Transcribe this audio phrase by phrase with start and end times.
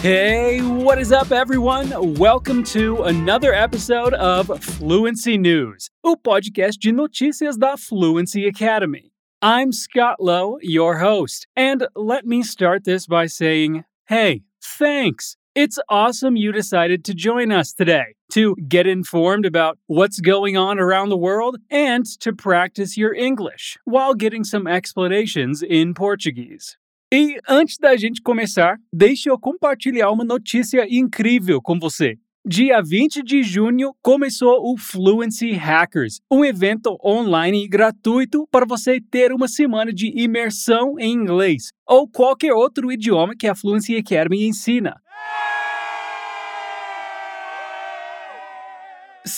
[0.00, 2.14] Hey, what is up, everyone?
[2.14, 9.12] Welcome to another episode of Fluency News, o podcast de notícias da Fluency Academy.
[9.42, 15.36] I'm Scott Lowe, your host, and let me start this by saying, hey, thanks.
[15.54, 20.80] It's awesome you decided to join us today to get informed about what's going on
[20.80, 26.78] around the world and to practice your English while getting some explanations in Portuguese.
[27.12, 32.16] E antes da gente começar, deixe eu compartilhar uma notícia incrível com você.
[32.46, 39.32] Dia 20 de junho começou o Fluency Hackers, um evento online gratuito para você ter
[39.32, 44.94] uma semana de imersão em inglês ou qualquer outro idioma que a Fluency Academy ensina.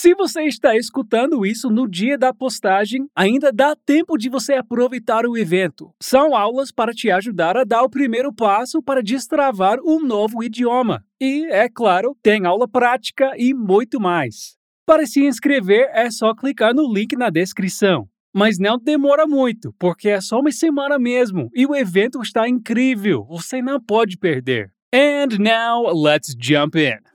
[0.03, 5.25] Se você está escutando isso no dia da postagem, ainda dá tempo de você aproveitar
[5.25, 5.95] o evento.
[6.03, 11.05] São aulas para te ajudar a dar o primeiro passo para destravar um novo idioma.
[11.21, 14.57] E, é claro, tem aula prática e muito mais.
[14.85, 18.09] Para se inscrever, é só clicar no link na descrição.
[18.35, 23.25] Mas não demora muito, porque é só uma semana mesmo e o evento está incrível.
[23.31, 24.73] Você não pode perder.
[24.93, 27.12] And now, let's jump in.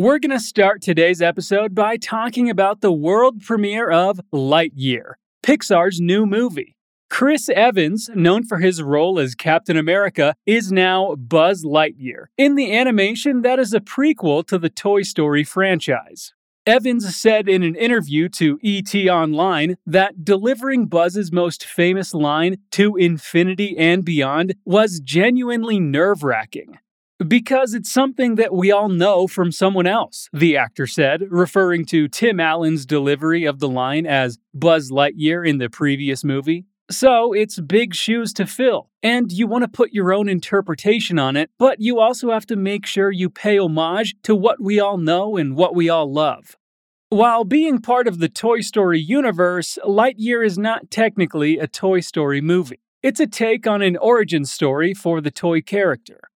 [0.00, 6.00] We're going to start today's episode by talking about the world premiere of Lightyear, Pixar's
[6.00, 6.74] new movie.
[7.10, 12.74] Chris Evans, known for his role as Captain America, is now Buzz Lightyear in the
[12.74, 16.32] animation that is a prequel to the Toy Story franchise.
[16.64, 22.96] Evans said in an interview to ET Online that delivering Buzz's most famous line, to
[22.96, 26.78] infinity and beyond, was genuinely nerve wracking.
[27.26, 32.08] Because it's something that we all know from someone else, the actor said, referring to
[32.08, 36.64] Tim Allen's delivery of the line as Buzz Lightyear in the previous movie.
[36.90, 41.36] So it's big shoes to fill, and you want to put your own interpretation on
[41.36, 44.96] it, but you also have to make sure you pay homage to what we all
[44.96, 46.56] know and what we all love.
[47.10, 52.40] While being part of the Toy Story universe, Lightyear is not technically a Toy Story
[52.40, 52.80] movie.
[53.02, 56.29] It's a take on an origin story for the toy character.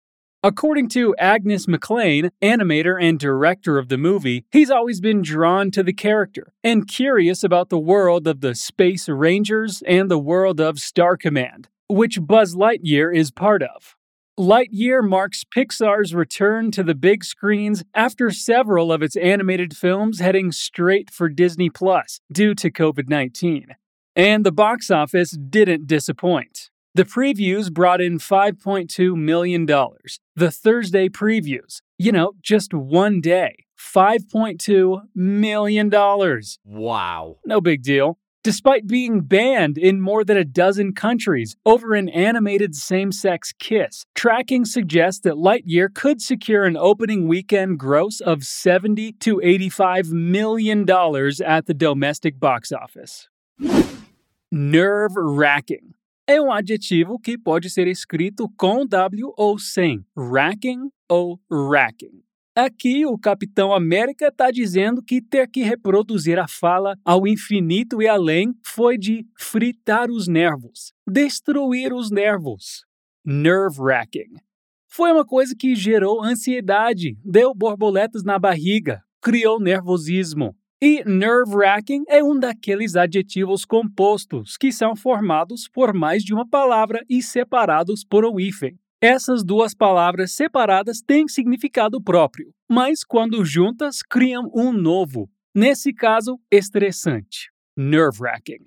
[0.46, 5.84] According to Angus MacLane, animator and director of the movie, he's always been drawn to
[5.84, 10.80] the character and curious about the world of the Space Rangers and the world of
[10.80, 13.96] Star Command, which Buzz Lightyear is part of.
[14.38, 20.52] Lightyear marks Pixar's return to the big screens after several of its animated films heading
[20.52, 23.78] straight for Disney Plus due to COVID 19.
[24.18, 26.70] And the box office didn't disappoint.
[26.96, 29.66] The previews brought in $5.2 million.
[29.66, 35.92] The Thursday previews, you know, just one day, $5.2 million.
[36.64, 37.38] Wow.
[37.46, 38.20] No big deal.
[38.44, 44.06] Despite being banned in more than a dozen countries over an animated same sex kiss,
[44.14, 50.86] tracking suggests that Lightyear could secure an opening weekend gross of 70 to 85 million
[50.86, 53.30] dollars at the domestic box office.
[54.52, 55.96] Nerve wracking.
[56.28, 62.24] É um adjetivo que pode ser escrito com W ou sem, racking ou racking.
[62.56, 68.08] Aqui, o Capitão América está dizendo que ter que reproduzir a fala ao infinito e
[68.08, 72.86] além foi de fritar os nervos, destruir os nervos.
[73.26, 74.36] Nerve-wracking.
[74.88, 80.56] Foi uma coisa que gerou ansiedade, deu borboletas na barriga, criou nervosismo,
[80.86, 87.06] e nerve-wracking é um daqueles adjetivos compostos que são formados por mais de uma palavra
[87.10, 88.78] e separados por um hífen.
[89.00, 95.30] Essas duas palavras separadas têm significado próprio, mas quando juntas criam um novo.
[95.56, 97.50] Nesse caso, estressante.
[97.78, 98.66] Nerve-wracking.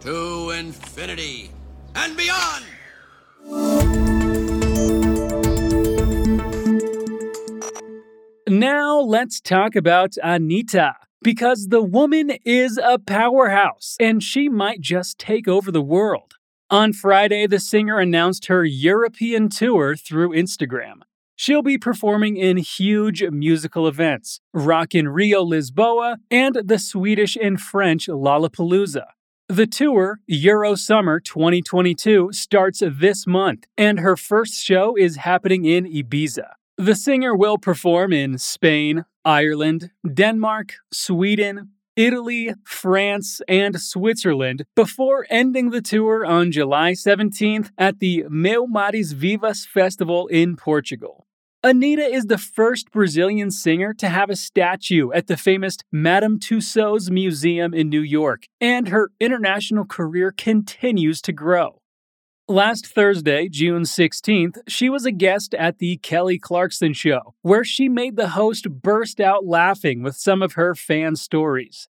[0.00, 1.50] To infinity
[1.94, 2.66] and beyond!
[8.48, 10.94] Now let's talk about Anitta.
[11.20, 16.34] Because the woman is a powerhouse and she might just take over the world.
[16.70, 21.00] On Friday, the singer announced her European tour through Instagram.
[21.36, 27.60] She'll be performing in huge musical events Rock in Rio Lisboa and the Swedish and
[27.60, 29.04] French Lollapalooza.
[29.48, 35.84] The tour, Euro Summer 2022, starts this month, and her first show is happening in
[35.84, 36.57] Ibiza.
[36.80, 45.70] The singer will perform in Spain, Ireland, Denmark, Sweden, Italy, France, and Switzerland before ending
[45.70, 51.26] the tour on July 17th at the MEO Marés Vivas Festival in Portugal.
[51.64, 57.10] Anitta is the first Brazilian singer to have a statue at the famous Madame Tussauds
[57.10, 61.77] Museum in New York, and her international career continues to grow.
[62.50, 67.90] Last Thursday, June 16th, she was a guest at the Kelly Clarkson Show, where she
[67.90, 71.88] made the host burst out laughing with some of her fan stories.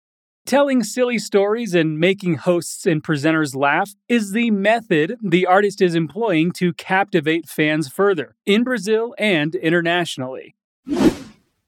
[0.47, 5.93] Telling silly stories and making hosts and presenters laugh is the method the artist is
[5.93, 10.55] employing to captivate fans further, in Brazil and internationally.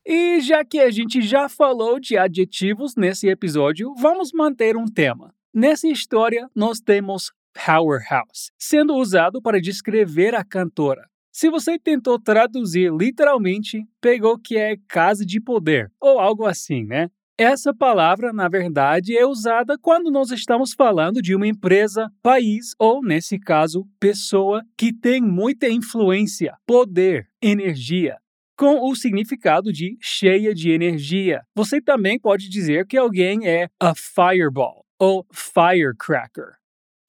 [0.04, 5.32] E já que a gente já falou de adjetivos nesse episódio, vamos manter um tema.
[5.54, 7.32] Nessa história, nós temos
[7.66, 11.08] powerhouse, sendo usado para descrever a cantora.
[11.32, 17.10] Se você tentou traduzir literalmente, pegou que é casa de poder, ou algo assim, né?
[17.38, 23.02] Essa palavra, na verdade, é usada quando nós estamos falando de uma empresa, país ou,
[23.02, 28.18] nesse caso, pessoa que tem muita influência, poder, energia.
[28.58, 31.42] Com o significado de cheia de energia.
[31.56, 36.59] Você também pode dizer que alguém é a fireball ou firecracker.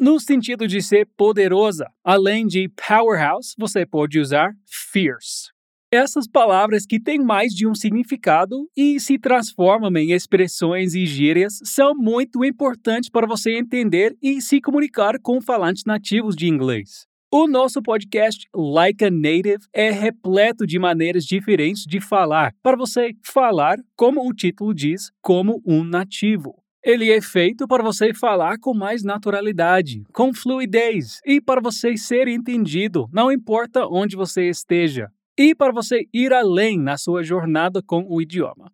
[0.00, 5.50] No sentido de ser poderosa, além de powerhouse, você pode usar fierce.
[5.92, 11.58] Essas palavras que têm mais de um significado e se transformam em expressões e gírias
[11.64, 17.06] são muito importantes para você entender e se comunicar com falantes nativos de inglês.
[17.30, 23.12] O nosso podcast Like a Native é repleto de maneiras diferentes de falar, para você
[23.22, 26.59] falar, como o título diz, como um nativo.
[26.82, 32.26] Ele é feito para você falar com mais naturalidade, com fluidez e para você ser
[32.26, 38.06] entendido, não importa onde você esteja e para você ir além na sua jornada com
[38.08, 38.72] o idioma.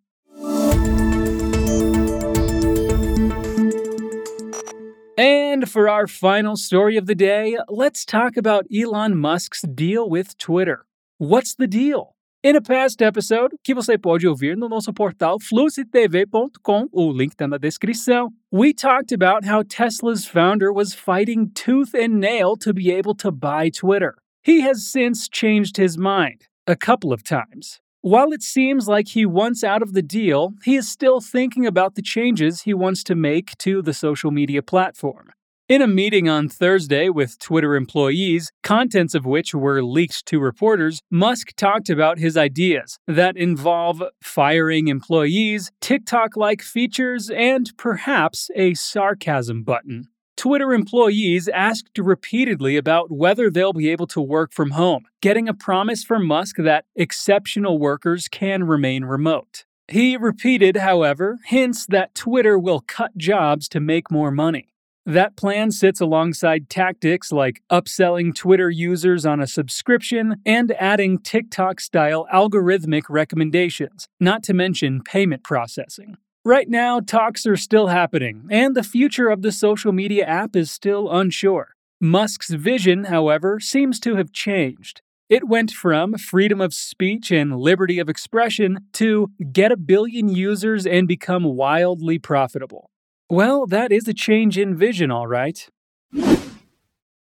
[5.18, 10.36] And for our final story of the day, let's talk about Elon Musk's deal with
[10.38, 10.86] Twitter.
[11.18, 12.15] What's the deal?
[12.46, 17.48] In a past episode, que você pode ouvir no nosso portal fluencytv.com, o link está
[17.48, 22.92] na descrição, we talked about how Tesla's founder was fighting tooth and nail to be
[22.92, 24.14] able to buy Twitter.
[24.44, 27.80] He has since changed his mind a couple of times.
[28.02, 31.96] While it seems like he wants out of the deal, he is still thinking about
[31.96, 35.32] the changes he wants to make to the social media platform.
[35.68, 41.00] In a meeting on Thursday with Twitter employees, contents of which were leaked to reporters,
[41.10, 48.74] Musk talked about his ideas that involve firing employees, TikTok like features, and perhaps a
[48.74, 50.06] sarcasm button.
[50.36, 55.54] Twitter employees asked repeatedly about whether they'll be able to work from home, getting a
[55.54, 59.64] promise from Musk that exceptional workers can remain remote.
[59.88, 64.68] He repeated, however, hints that Twitter will cut jobs to make more money.
[65.06, 71.80] That plan sits alongside tactics like upselling Twitter users on a subscription and adding TikTok
[71.80, 76.16] style algorithmic recommendations, not to mention payment processing.
[76.44, 80.72] Right now, talks are still happening, and the future of the social media app is
[80.72, 81.76] still unsure.
[82.00, 85.02] Musk's vision, however, seems to have changed.
[85.28, 90.84] It went from freedom of speech and liberty of expression to get a billion users
[90.84, 92.90] and become wildly profitable.
[93.30, 95.68] Well, that is a change in vision, all right.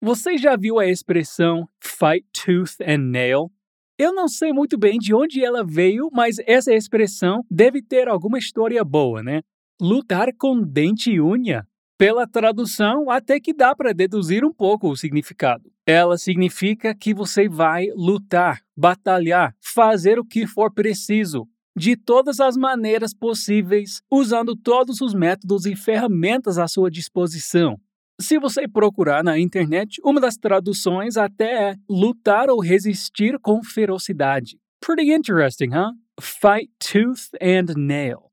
[0.03, 3.51] Você já viu a expressão fight tooth and nail?
[3.99, 8.37] Eu não sei muito bem de onde ela veio, mas essa expressão deve ter alguma
[8.37, 9.41] história boa, né?
[9.81, 11.67] Lutar com dente e unha.
[11.97, 15.73] Pela tradução, até que dá para deduzir um pouco o significado.
[15.87, 22.57] Ela significa que você vai lutar, batalhar, fazer o que for preciso, de todas as
[22.57, 27.79] maneiras possíveis, usando todos os métodos e ferramentas à sua disposição,
[28.19, 34.59] se você procurar na internet, uma das traduções até é lutar ou resistir com ferocidade.
[34.81, 35.93] Pretty interesting, huh?
[36.19, 38.31] Fight tooth and nail.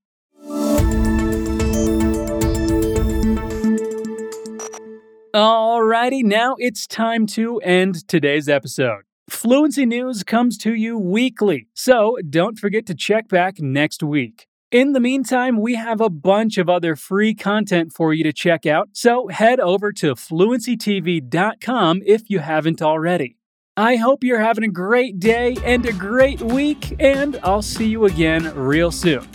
[5.35, 9.03] Alrighty, now it's time to end today's episode.
[9.29, 14.47] Fluency News comes to you weekly, so don't forget to check back next week.
[14.69, 18.65] In the meantime, we have a bunch of other free content for you to check
[18.65, 23.37] out, so head over to fluencytv.com if you haven't already.
[23.77, 28.05] I hope you're having a great day and a great week, and I'll see you
[28.05, 29.27] again real soon.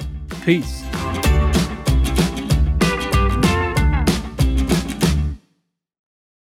[0.42, 0.82] Peace.